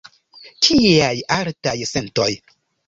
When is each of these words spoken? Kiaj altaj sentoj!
Kiaj 0.67 1.11
altaj 1.39 1.79
sentoj! 1.95 2.31